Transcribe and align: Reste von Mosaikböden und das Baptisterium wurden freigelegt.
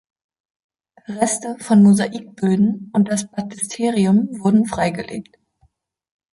Reste 1.07 1.57
von 1.59 1.83
Mosaikböden 1.83 2.89
und 2.91 3.09
das 3.11 3.29
Baptisterium 3.29 4.29
wurden 4.39 4.65
freigelegt. 4.65 5.37